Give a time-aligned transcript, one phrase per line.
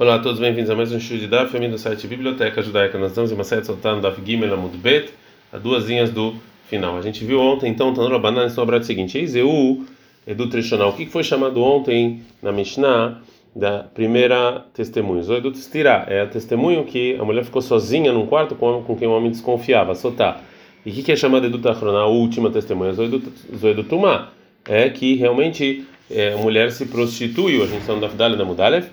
[0.00, 2.96] Olá a todos, bem-vindos a mais um show de Daf, do site Biblioteca Judaica.
[2.96, 5.12] Nós estamos em uma série soltando Daf Gimel Amud Bet,
[5.52, 6.36] a duas linhas do
[6.68, 6.96] final.
[6.96, 9.84] A gente viu ontem, então, Tanur Abanan, no abraço seguinte, Eizeu,
[10.24, 10.90] Edu Trishonal.
[10.90, 13.20] O que foi chamado ontem na Mishnah
[13.56, 15.20] da primeira testemunho?
[15.20, 19.08] Zoedu Tistira, é o testemunho que a mulher ficou sozinha num quarto com, com quem
[19.08, 20.40] o homem desconfiava, Sotá.
[20.86, 22.92] E o que, é chamado Edu Tachrona, a última testemunha?
[22.92, 24.28] Zoedu Tumá,
[24.64, 28.86] é que realmente é, a mulher se prostituiu, a gente está no Daf da Mudalev,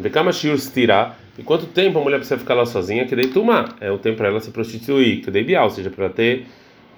[0.00, 1.12] Vekama shiur stira.
[1.38, 3.06] E quanto tempo a mulher precisa ficar lá sozinha?
[3.06, 3.76] Que dei tumar.
[3.80, 5.22] É o tempo para ela se prostituir.
[5.22, 6.46] Que dei bial, ou seja, para ter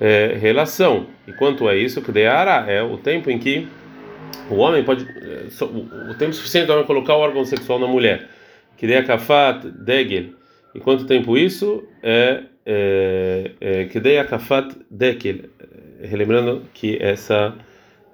[0.00, 1.06] é, relação.
[1.26, 2.00] E quanto é isso?
[2.00, 2.70] Que dei ara.
[2.70, 3.68] É o tempo em que
[4.48, 5.04] o homem pode.
[5.04, 5.46] É,
[6.10, 8.28] o tempo suficiente para colocar o órgão sexual na mulher.
[8.76, 10.30] Que dei a kafat degel.
[10.74, 11.84] E quanto tempo isso?
[12.02, 12.42] É.
[12.64, 15.50] é, é que dei a kafat degel.
[16.00, 17.54] Relembrando que essa.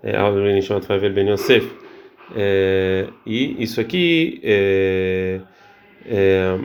[0.03, 1.88] É, a chamada Favel Ben Yosef
[2.35, 5.41] é, e isso aqui é,
[6.05, 6.59] é,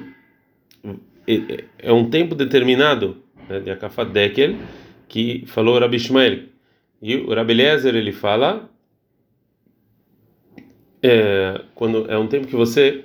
[1.27, 4.55] é, é um tempo determinado né, de Akafat Dekel
[5.07, 6.39] que falou Rabi Ishmael.
[7.01, 8.69] E o Rabi Eliezer ele fala
[11.01, 13.03] é, quando é um tempo que você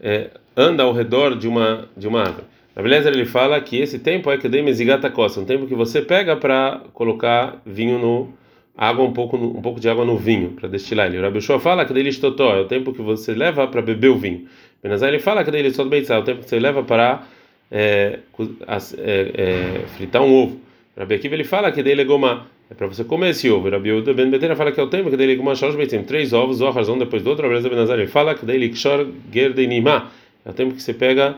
[0.00, 2.46] é, anda ao redor de uma de uma árvore.
[2.76, 5.74] Rabi Eliezer ele fala que esse tempo é que dei mesigata costa, um tempo que
[5.74, 8.32] você pega para colocar vinho no
[8.78, 11.18] água um pouco um pouco de água no vinho para destilar ele.
[11.18, 14.16] O Shua fala que dele estotó é o tempo que você leva para beber o
[14.16, 14.46] vinho.
[14.80, 17.26] Benazai ele fala que dele só é o tempo que você leva para
[17.72, 20.60] é, é, é, fritar um ovo.
[20.96, 23.68] Rabi Akiva ele fala que dele é goma é para você comer esse ovo.
[23.68, 26.04] Rabi Uda Ben Betera fala que é o tempo que dele é goma shalosh beitzim
[26.04, 27.48] três ovos ou razão depois do outro.
[27.52, 30.08] Rabi Benazai ele fala que dele kshor gerdeinima
[30.46, 31.36] é o tempo que você pega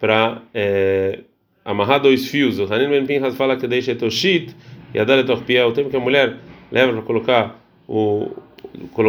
[0.00, 1.20] para é,
[1.64, 2.58] amarrar dois fios.
[2.58, 4.52] O Hanin Ben Pinhas fala que deixa etoshit
[4.92, 6.34] e a dar é o tempo que a mulher
[6.70, 8.30] leva para colocar o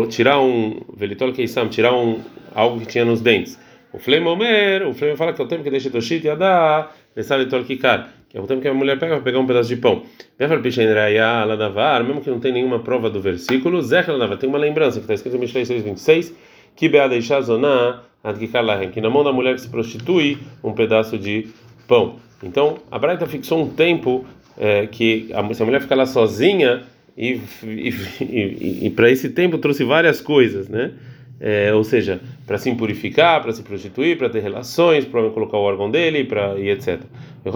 [0.08, 2.20] tirar um velitol keisam, tirar um
[2.54, 3.60] algo que tinha nos dentes.
[3.94, 7.64] O flame omer, o flame fala que é o tempo que deixa toshit dá velitol
[7.64, 10.04] kikar, que é o tempo que a mulher pega para pegar um pedaço de pão.
[10.40, 13.82] Mesmo que não tem nenhuma prova do versículo,
[14.38, 16.34] tem uma lembrança que está escrito em Mishlei 6:26,
[16.76, 16.90] que
[18.92, 21.48] que na mão da mulher que se prostitui um pedaço de
[21.88, 22.16] pão.
[22.44, 24.26] Então, a Braita fixou um tempo
[24.58, 26.84] é, que a, se a mulher ficar lá sozinha
[27.18, 30.92] e, e, e, para esse tempo trouxe várias coisas, né?
[31.44, 35.62] É, ou seja, para se impurificar, para se prostituir, para ter relações, para colocar o
[35.62, 37.00] órgão dele, para e etc.
[37.44, 37.52] Por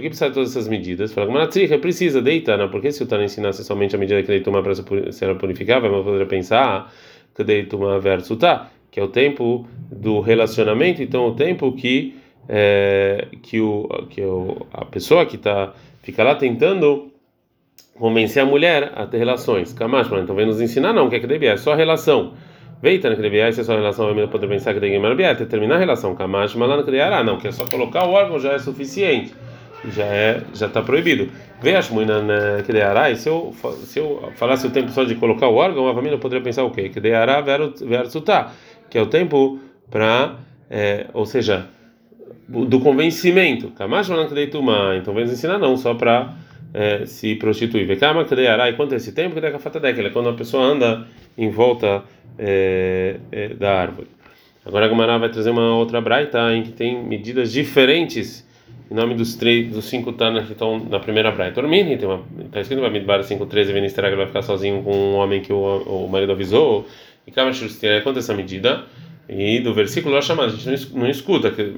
[0.00, 1.12] que precisa de todas essas medidas?
[1.12, 1.48] Fala, mas
[1.80, 2.68] precisa deitar, né?
[2.70, 5.80] Porque se o Tana ensinasse somente a medida que ele toma para se ela purificar,
[5.80, 6.92] vai poder pensar
[7.34, 12.14] que ele toma verso tá, que é o tempo do relacionamento, então o tempo que
[12.48, 17.10] é, que o que o, a pessoa que está fica lá tentando
[17.98, 19.72] convencer a mulher a ter relações.
[19.72, 22.34] Kamash, então vem nos ensinar não, que é que deve é só relação.
[22.80, 26.14] Veita que deve se é só relação, vai poder pensar que que terminar a relação.
[26.14, 29.34] Kamash, que ah, não, que é só colocar o órgão já é suficiente.
[29.92, 31.28] Já é, já está proibido.
[31.60, 33.52] Veja, muinan que deará, e se eu
[33.84, 36.70] se eu falasse o tempo só de colocar o órgão, a família poderia pensar o
[36.70, 36.88] quê?
[37.84, 38.52] Versus tá,
[38.88, 39.58] que é o tempo
[39.90, 40.36] para,
[40.70, 41.66] é, ou seja,
[42.48, 43.68] do convencimento.
[43.70, 46.32] Kamash, deituma, então vem nos ensinar não, só para
[46.74, 47.86] é, se prostituir.
[47.86, 48.26] Vekama
[48.68, 49.40] e quanto é esse tempo?
[49.40, 51.06] Que é quando a pessoa anda
[51.36, 52.02] em volta
[52.38, 54.08] é, é, da árvore.
[54.64, 58.46] Agora a Gamara vai trazer uma outra braita em que tem medidas diferentes
[58.90, 61.60] em nome dos três, dos cinco tanas que estão na primeira braita.
[61.60, 65.42] Dormindo, tem uma, está escrito no Bamidbar 5.13, Venisterag vai ficar sozinho com um homem
[65.42, 66.86] que o, o marido avisou.
[67.26, 67.50] E Kama
[68.02, 68.84] quanto é essa medida?
[69.28, 71.50] E do versículo lá chamado, a gente não, escuta.
[71.50, 71.74] Que,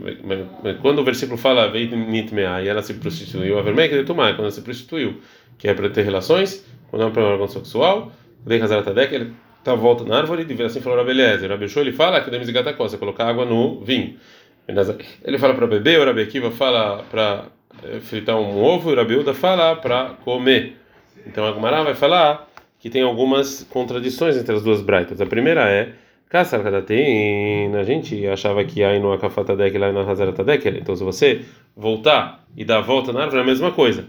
[0.80, 4.42] quando o versículo fala veio nitmea e ela se prostituiu, a vermelha que tomar quando
[4.42, 5.20] ela se prostituiu,
[5.58, 8.12] que é para ter relações, quando é um órgão sexual,
[8.46, 11.50] casar que ele está volta na árvore, e assim falou Eliezer.
[11.50, 14.16] Rabi ele fala que demos gata costa, colocar água no vinho.
[15.24, 17.46] Ele fala para beber, o Rabi Akiva fala para
[17.82, 20.76] eh, fritar um ovo, e o Rabi Uda fala para comer.
[21.26, 25.20] Então a Gumara vai falar que tem algumas contradições entre as duas braitas.
[25.20, 25.92] A primeira é
[26.30, 31.40] Kassar Kadatin, a gente achava que aí no Akafatadek lá na Hazaratadek, então se você
[31.76, 34.04] voltar e dar a volta na árvore é a mesma coisa.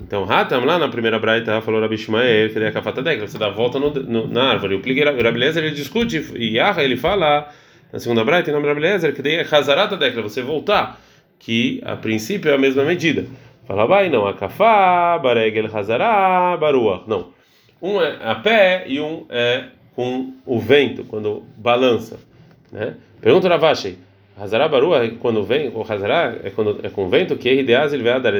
[0.00, 3.50] Então, Hatam lá na primeira braita falou Rabi Shmael que é Akafatadek, você dá a
[3.50, 4.76] volta no, no, na árvore.
[4.76, 7.46] O Pligue Rabilezer ele discute e Yaha ele fala
[7.92, 10.98] na segunda braita em nome de Rabilezer que daí é Hazaratadek, você voltar,
[11.38, 13.26] que a princípio é a mesma medida.
[13.66, 17.02] Fala, vai, não, Akafá, Baregel Hazará, Baruah.
[17.06, 17.34] Não.
[17.82, 22.18] Um é a pé e um é com o vento, quando balança.
[22.70, 22.94] Né?
[23.20, 23.96] Pergunta Ravashi,
[24.38, 28.34] Hazará Barua, quando vem, o Hazará é, quando, é com vento, que Erdeaz ele dar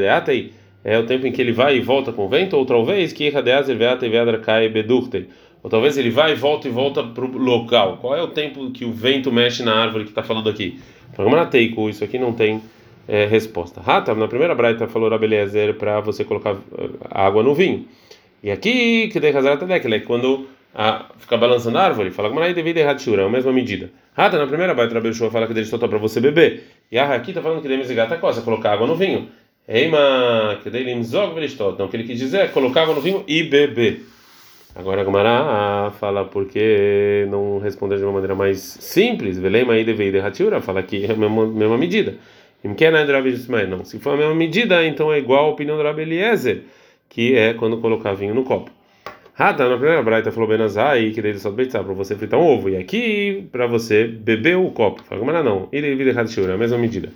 [0.84, 3.68] é o tempo em que ele vai e volta com vento, ou talvez que Erdeaz
[3.68, 5.28] ele vai dar cai bedurtei,
[5.62, 7.96] Ou talvez ele vai e volta e volta para o local.
[8.00, 10.78] Qual é o tempo que o vento mexe na árvore que está falando aqui?
[11.14, 12.60] Programa Teiko, isso aqui não tem
[13.08, 13.80] é, resposta.
[13.80, 17.86] Rata, na primeira braita falou Rabeliezer para você colocar eh, água no vinho.
[18.42, 20.46] E aqui, que de Hazaratalek, é quando
[20.78, 23.88] a, fica balançando a árvore, fala como aí devido errar é a mesma medida.
[24.14, 26.64] Rata, na primeira braita Rabelishua fala que dele soltar para você beber.
[26.92, 29.30] E a aqui está falando que deve gata coisa, colocar água no vinho.
[29.66, 31.72] Eima, que dele imzog velistot.
[31.72, 34.04] Então, o que ele quis dizer é colocar água no vinho e beber.
[34.74, 39.38] Agora a Gamara fala porque não responder de uma maneira mais simples.
[39.38, 42.16] Velema aí deve ir fala que é a mesma, mesma medida.
[42.62, 46.64] Não, se for a mesma medida, então é igual a opinião do Rabi Eliezer,
[47.08, 48.75] que é quando colocar vinho no copo.
[49.38, 52.70] Rata, na primeira braita falou Benazai, que dele só beitar para você fritar um ovo.
[52.70, 55.04] E aqui, para você beber o copo.
[55.04, 57.10] Fala, Gamara não, ele deve ir é a mesma medida.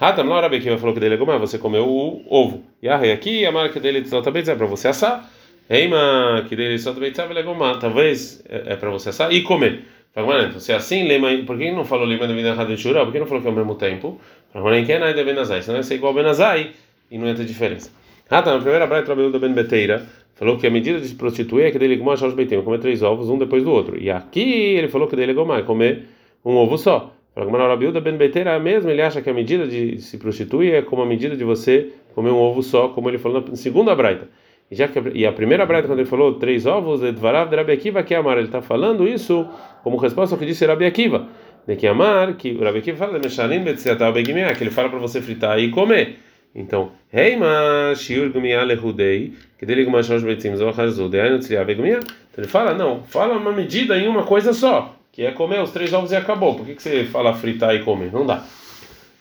[0.00, 2.64] Rata, na hora que falou que dele é gomar, você comeu o ovo.
[2.82, 5.30] E aqui a marca dele só também é para você assar.
[5.68, 7.78] Eima, que dele só também sabe gomar.
[7.78, 9.82] Talvez é, é para você assar e comer.
[10.14, 13.12] Fala, se é assim, lema, por que não falou lema de vida errada de Por
[13.12, 14.18] que não falou que é ao mesmo tempo?
[14.50, 15.60] Fala, que é nada de Benazai.
[15.60, 16.70] Senão ia ser igual Benazai
[17.10, 17.90] e não ter diferença.
[18.30, 20.06] Rata, na primeira braita, trabalhou da Ben Beteira.
[20.36, 23.02] Falou que a medida de se prostituir é que dele gomar, Jorge Beitem, comer três
[23.02, 23.98] ovos, um depois do outro.
[23.98, 26.04] E aqui ele falou que dele gomar, comer
[26.44, 27.10] um ovo só.
[27.34, 30.18] Agora, a Biúda Ben Beiteira é a mesma, ele acha que a medida de se
[30.18, 33.56] prostituir é como a medida de você comer um ovo só, como ele falou na
[33.56, 34.28] segunda braita.
[34.70, 37.72] E, já que, e a primeira braita, quando ele falou três ovos, Edvarav de Rabi
[37.72, 39.48] Akiva que amar, ele está falando isso
[39.82, 41.28] como resposta ao que disse Rabi Akiva.
[41.66, 45.70] De que amar, que o Rabi Akiva fala, que ele fala para você fritar e
[45.70, 46.25] comer.
[46.58, 52.04] Então, Heima Shiur Gumia Lehudei, que dele Gumashosh Betzim Zohazud, Então
[52.36, 55.94] ele fala, não, fala uma medida em uma coisa só que é comer os três
[55.94, 56.54] ovos e acabou.
[56.54, 58.12] Por que, que você fala fritar e comer?
[58.12, 58.44] Não dá.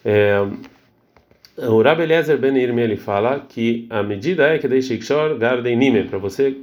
[0.03, 0.45] É,
[1.57, 5.77] o Rabbi Eliezer Ben Irmi ele fala que a medida é que deixa Ikshor Garden
[5.77, 6.57] Nime, para você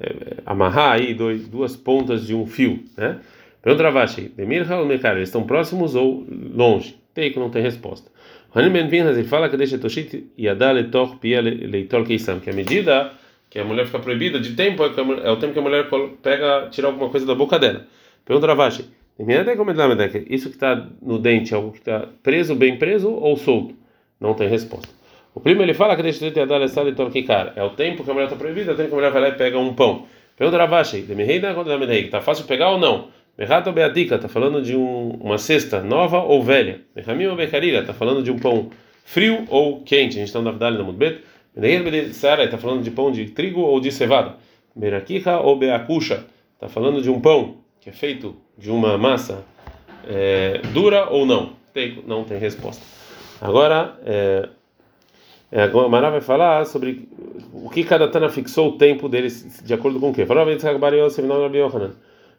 [0.00, 3.18] é, amarrar aí dois, duas pontas de um fio, né?
[3.60, 6.98] Pergunta Ravashi, Demir ou Mekar, eles estão próximos ou longe?
[7.12, 8.10] Teiko não tem resposta.
[8.54, 12.52] Hanim Ben Pinhas ele fala que deixa Toshit Yadá Letor Pia Leitor Keisam, que a
[12.52, 13.10] medida
[13.50, 14.88] que a mulher fica proibida de tempo é,
[15.24, 15.88] é o tempo que a mulher
[16.22, 17.86] pega, tira alguma coisa da boca dela.
[18.24, 18.84] Pergunta Ravashi.
[20.28, 23.74] Isso que está no dente é algo que está preso, bem preso ou solto?
[24.20, 24.88] Não tem resposta.
[25.34, 26.80] O primo ele fala que deixa de dar essa
[27.26, 27.52] cara.
[27.54, 29.22] É o tempo que a mulher está proibida, é o tempo que a mulher vai
[29.22, 30.06] lá e pega um pão.
[30.36, 31.06] Pergunta Ravashi.
[31.08, 33.08] Está fácil pegar ou não?
[33.36, 36.80] Merrato Beatica está falando de um, uma cesta nova ou velha.
[36.94, 38.70] Merramim ou Becarira está falando de um pão
[39.04, 40.16] frio ou quente.
[40.16, 41.20] A gente está no Davdali na Mudbet.
[42.12, 44.36] Sara está falando de pão de trigo ou de cevada.
[44.74, 49.44] Merakiha ou Beacucha está falando de um pão que é feito de uma massa
[50.08, 51.54] é, dura ou não?
[51.72, 52.82] Tem, não tem resposta.
[53.40, 54.48] Agora, é,
[55.50, 57.08] é, a Mará vai falar sobre
[57.52, 60.24] o que cada Tana fixou o tempo deles de acordo com o quê?
[60.24, 60.44] Falou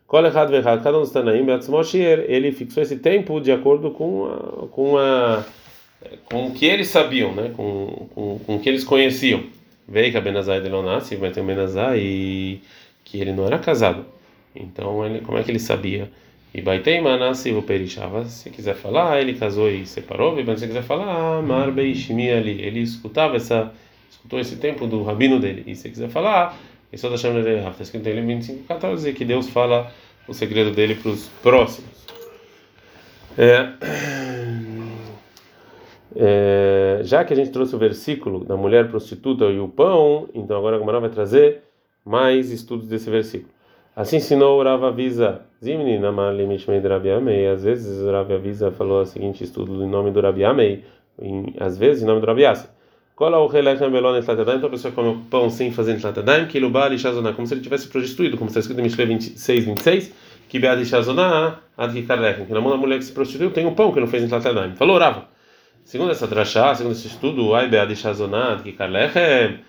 [0.07, 1.46] Cada um dos Tanaim,
[2.28, 5.44] ele fixou esse tempo de acordo com a, com a
[6.25, 7.52] com o que eles sabiam, né?
[7.56, 9.44] com, com, com o que eles conheciam.
[9.88, 12.62] Veio que a Benazai de Lonassi, vai ter um Benazai e
[13.04, 14.06] que ele não era casado.
[14.56, 16.10] Então, ele, como é que ele sabia?
[16.54, 18.25] E Baiteima nasceu perishava.
[18.25, 20.36] Se quiser falar, ele casou e separou.
[20.46, 22.62] Mas se quiser falar, Mar Beishmi ali.
[22.62, 23.74] Ele escutava essa,
[24.10, 25.63] escutou esse tempo do rabino dele.
[25.68, 26.58] E se quiser falar,
[26.95, 27.83] ele só chamando de Rafa.
[27.83, 29.92] Escrito em 25, 14 que Deus fala
[30.27, 32.06] o segredo dele para os próximos.
[33.38, 33.68] É,
[36.15, 40.58] é, já que a gente trouxe o versículo da mulher prostituta e o pão, então
[40.58, 41.63] agora a Gamara vai trazer
[42.05, 43.53] mais estudos desse versículo.
[43.93, 47.48] Assim ensinou o Rav Avisa, Zimni Namali Mishmei de Rabi Amei.
[47.48, 50.84] Às vezes Rav Avisa falou o seguinte estudo em nome do Rabi Amei,
[51.60, 52.70] às vezes em nome do Rabi Yassi.
[53.15, 56.60] Cola o relechem belon etlatadaim, então a pessoa come o pão sem fazer etlatadaim, que
[56.60, 60.13] lixazoná, como se ele tivesse prostituído, como está escrito em Mishle 26, 26,
[60.50, 63.74] que bead lixazoná, ad kikarlechem, que na mão da mulher que se prostituiu tem um
[63.74, 64.75] pão que não fez etlatadaim.
[64.75, 65.29] Falou Rava.
[65.86, 69.62] Segundo essa drachá, segundo esse estudo, ai bead lixazoná, ad kikarlechem,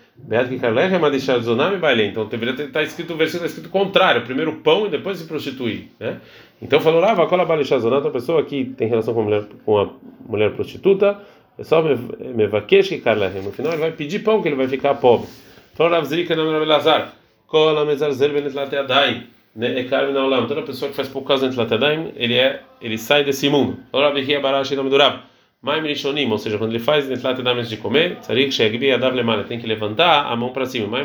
[2.09, 5.19] então deveria estar tá escrito o versículo tá escrito contrário, primeiro o pão e depois
[5.19, 6.19] se prostituir, né?
[6.61, 9.89] Então falou vai cola balixazonata, a pessoa que tem relação com a mulher, com a
[10.27, 11.17] mulher prostituta,
[11.57, 13.41] é só mevakesh que karlehem.
[13.41, 15.27] No final ele vai pedir pão que ele vai ficar pobre.
[16.05, 17.13] Zrika não Rav Lazar,
[17.47, 19.79] cola mezarzel benetlateadai, né?
[19.79, 19.83] É.
[20.47, 21.59] Toda pessoa que faz pouco caso entre
[22.15, 23.77] ele é, ele sai desse mundo.
[25.83, 28.55] Rishonim, ou seja, quando ele faz Netlat Edames de comer, Tzarik
[29.47, 30.99] tem que levantar a mão para cima.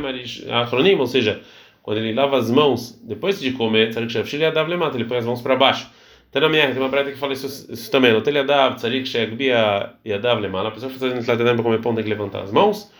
[0.50, 1.40] Achronim, ou seja,
[1.82, 5.90] quando ele lava as mãos depois de comer, ele põe as mãos para baixo.
[6.34, 8.12] Na minha, tem uma breta que fala isso, isso também.
[8.12, 11.94] No Telhadav, Tzarik Shegbi Adav Lemala, a pessoa que faz Netlat Edames para comer pão
[11.94, 12.90] tem que levantar as mãos.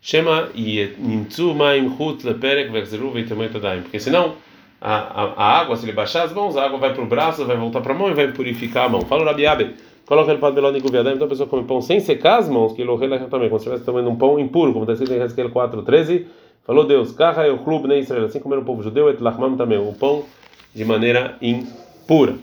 [0.00, 4.36] Shema Nimtzu Maim Chut Leperek Vexeru Veitemoit Adaim, porque senão
[4.80, 7.44] a, a, a, água, se ele baixar as mãos, a água vai para o braço,
[7.44, 9.02] vai voltar para a mão e vai purificar a mão.
[9.02, 9.74] Fala o Rabiabe,
[10.06, 12.80] coloca ele para e guviadam, então a pessoa come pão sem secar as mãos, que
[12.80, 15.50] ele orrela também, como se estivesse tomando um pão impuro, como está escrito em Ezequiel
[15.50, 16.26] 4:13.
[16.64, 19.56] Falou Deus, carra o clube nem Israel, assim como era o povo judeu, et lachmam
[19.56, 20.24] também, o pão
[20.74, 22.34] de maneira impura.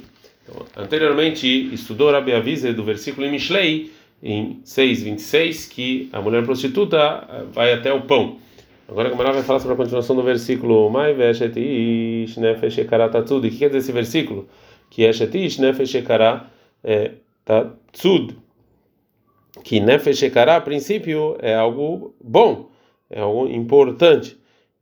[0.47, 2.31] Então, anteriormente estudou Rabi
[2.73, 8.37] do versículo em Mishlei, em 6:26, que a mulher prostituta vai até o pão.
[8.87, 12.35] Agora a Gamara vai falar sobre a continuação do versículo Mai veshet ish
[13.11, 13.47] tatsud.
[13.47, 14.47] O que quer dizer esse versículo?
[14.91, 15.95] Que eshet ish nefesh
[17.43, 18.37] tatsud.
[19.63, 22.69] Que nefesh a princípio, é algo bom,
[23.09, 24.37] é algo importante.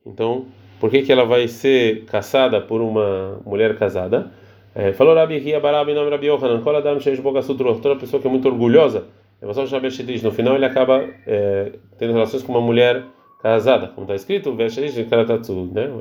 [0.06, 0.48] Então,
[0.82, 4.34] por que que ela vai ser caçada por uma mulher casada?
[4.76, 8.28] É, falou Rabi Ria Barabi nome Rabi Yohanan, Kol Adam Sheish Bogasutro, toda pessoa que
[8.28, 9.06] é muito orgulhosa,
[9.42, 13.04] no final ele acaba é, tendo relações com uma mulher
[13.42, 15.92] casada, como está escrito, né?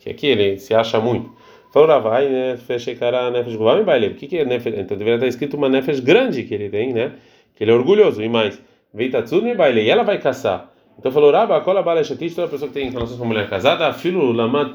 [0.00, 1.30] Que aqui ele se acha muito.
[1.72, 2.56] Falou Ravai, né?
[2.56, 4.08] Fechei cara Nefesh Guvami Baile.
[4.08, 4.78] O que que é Nefesh?
[4.78, 7.12] Então deveria estar escrito uma Nefesh grande que ele tem, né?
[7.54, 8.22] Que ele é orgulhoso.
[8.22, 8.58] E mais,
[8.94, 9.82] Veitatsu ne Baile.
[9.82, 10.72] E ela vai caçar.
[10.98, 13.92] Então falou Rabba, Kola Bala Shatish, toda pessoa que tem relações com uma mulher casada,
[13.92, 14.72] Filo Lama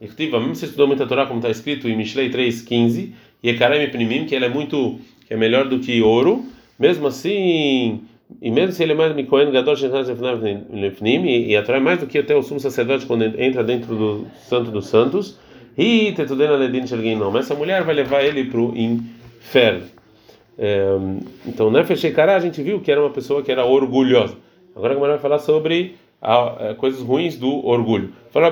[0.00, 4.26] Irtiva, mesmo se estudou muita Torá, como está escrito em Mishlei 3,15, e Ekarem Pnimim,
[4.26, 6.44] que ela é muito, que é melhor do que ouro,
[6.78, 8.02] mesmo assim
[8.40, 9.74] e mesmo se ele é mais Mikoen Gadol
[10.70, 14.70] Lefnim, e atrai mais do que até o sumo sacerdote quando entra dentro do Santo
[14.70, 15.38] dos Santos,
[15.76, 19.84] e Tetudena Ledin Shelginom, essa mulher vai levar ele para o inferno.
[20.56, 20.96] É,
[21.46, 24.36] então, Nefesh Shekara, a gente viu que era uma pessoa que era orgulhosa.
[24.74, 25.96] Agora a vai falar sobre
[26.78, 28.12] coisas ruins do orgulho.
[28.30, 28.50] Fala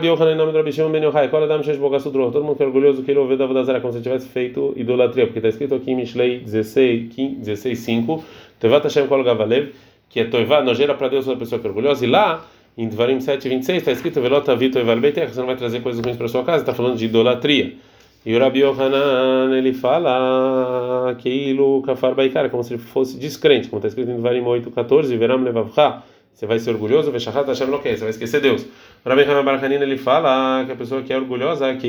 [1.78, 4.72] Bogasudro, todo mundo que é orgulhoso que ele ouviu da Vodazara, como se tivesse feito
[4.76, 8.24] idolatria, porque está escrito aqui em Mishlei 16, 16 5,
[8.60, 9.72] Tevat Hashem Kol Gavalev,
[10.08, 12.44] que é Toivá, nojeira para Deus, uma pessoa que é orgulhosa, e lá,
[12.76, 16.04] em Dvarim 7, 26, está escrito Velot Avit Toivar Beitech, você não vai trazer coisas
[16.04, 17.74] ruins para sua casa, está falando de idolatria.
[18.24, 23.68] E o Rabi Yohanan, ele fala que Ilu Kafar Baikara, como se ele fosse descrente,
[23.68, 26.02] como está escrito em Dvarim 8, 14, Veram Levavcha,
[26.34, 27.10] você vai ser orgulhoso,
[27.98, 28.66] você vai esquecer Deus.
[29.04, 31.86] O Rabi Hanan Barakanina, ele fala que a pessoa que é orgulhosa, que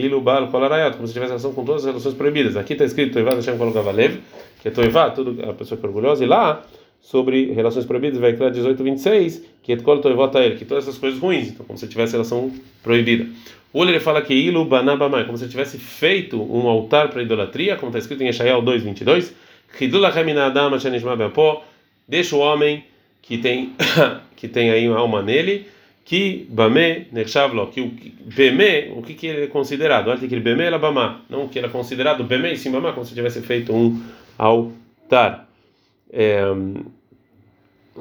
[0.95, 2.55] como se tivesse relação com todas as relações proibidas.
[2.55, 4.19] Aqui está escrito Toivat Hashem Kologavalev,
[4.61, 6.61] que é Toivá, tudo a pessoa que é orgulhosa, e lá
[7.01, 11.19] sobre relações proibidas, vai criar 18, 26, que é Toivota ele, que todas essas coisas
[11.19, 13.27] ruins, então como se tivesse relação proibida.
[13.73, 17.89] O ele fala que Ilu Banabamai, como se tivesse feito um altar para idolatria, como
[17.89, 19.33] está escrito em Eshael 2, 22,
[22.07, 22.85] deixa o homem
[23.23, 23.73] que tem
[24.37, 25.65] que tem aí uma alma nele
[26.05, 27.91] que bame nechavlo que o
[28.35, 30.11] beme o que que ele é considerado?
[30.11, 31.21] Antes que ele beme ela bama.
[31.29, 33.99] Não que era considerado beme e sim bama como se tivesse feito um
[34.37, 35.47] altar.
[36.11, 36.43] É,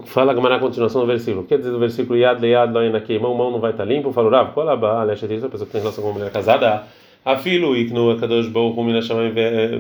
[0.05, 1.45] fala a continuação do versículo.
[1.45, 4.13] Quer dizer do versículo yad leyad loina que mão não vai estar limpo?
[4.13, 6.85] Falou rav qual a diz a pessoa que tem relação com uma mulher casada.
[7.25, 9.33] Afilo iknu akadosh baruch hu min hashamayim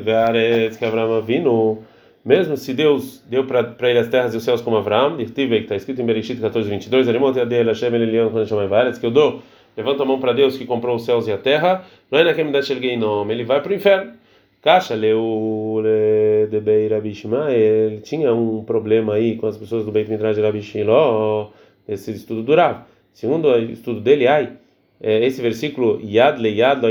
[0.04, 1.82] ve'aretz que Avraham avinu
[2.24, 5.74] mesmo se Deus deu para ele as terras e os céus como Abraão, que está
[5.74, 7.06] escrito em Bereshit 14, 22,
[8.98, 9.42] que eu dou,
[9.76, 12.96] levanta a mão para Deus que comprou os céus e a terra, não é naquele
[12.96, 14.12] nome, ele vai para o inferno.
[14.60, 15.82] Caixa leu
[16.48, 20.60] de Beira ele tinha um problema aí com as pessoas do Beit Midrash de Rabi
[21.88, 22.86] esse estudo durava.
[23.12, 24.52] Segundo o estudo dele, ai,
[25.00, 26.88] é, esse versículo Yad le Yad lo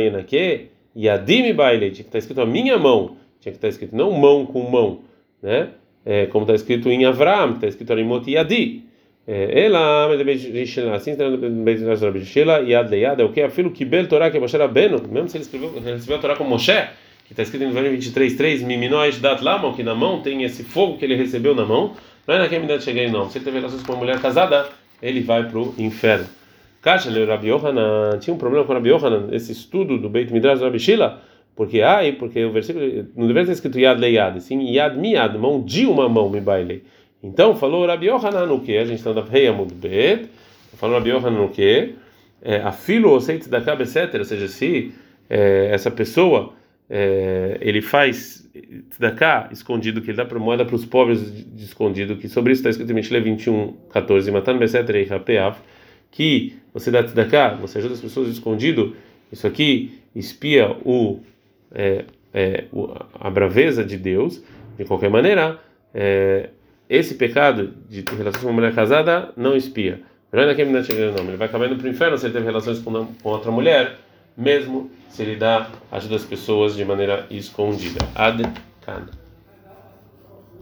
[0.94, 4.70] Yadim baile, que está escrito a minha mão, tinha que estar escrito não mão com
[4.70, 5.00] mão
[5.42, 5.70] né?
[6.06, 8.84] É, como está escrito em Avram, está escrito Arimot Yadi.
[9.28, 10.10] É, ela,
[10.96, 11.16] assim
[12.26, 13.42] Shela, Yad Leyad, é o que?
[13.42, 16.44] Afilo Kibel Torah que Moshe Rabbeinu, mesmo se ele escreveu, ele recebeu a Torá com
[16.44, 16.74] Moshe,
[17.26, 20.98] que está escrito em Deuteronômio 23:3, Miminois Dat Lama, que na mão tem esse fogo
[20.98, 21.94] que ele recebeu na mão,
[22.28, 23.30] não é naquele me cheguei não.
[23.30, 24.70] Se ele teve relações com uma mulher casada,
[25.02, 26.28] ele vai para o inferno.
[26.82, 30.80] Kasha, Rabi Yohanan, tinha um problema com Rabi Yohanan, esse estudo do Beit Midrash Rabbi
[30.80, 31.22] Shila,
[31.56, 35.62] porque ai, porque o versículo não deveria ter escrito yad leiad, sim yad miad, mão
[35.62, 36.84] de uma mão me baile.
[37.24, 38.78] Então falou Rabi Yohanan no que?
[38.78, 40.28] A gente está na Rei Amud Bet.
[40.78, 41.96] Falou Rabi Yohanan no que?
[42.42, 44.92] É, a filo da cabeça, ou seja, se
[45.30, 46.54] é, essa pessoa
[46.90, 48.50] é, ele faz
[48.90, 52.60] tzedakah escondido, que ele dá para moeda para os pobres de escondido, que sobre isso
[52.60, 55.58] está escrito em Mishle 21, 14, matando beseter e rapeav,
[56.12, 58.96] que você dá tzedakah, você ajuda as pessoas escondido,
[59.32, 61.20] isso aqui espia o
[61.74, 62.66] é, é,
[63.20, 64.42] a braveza de Deus,
[64.78, 65.60] de qualquer maneira,
[65.94, 66.50] é,
[66.90, 70.02] esse pecado de relação com uma mulher casada não espia.
[70.34, 70.56] Ele
[71.38, 73.98] vai indo para o inferno se ele teve relações com, com outra mulher,
[74.38, 78.00] mesmo se ele dá ajuda às pessoas de maneira escondida.
[78.16, 78.42] Ad
[78.86, 79.21] -kan.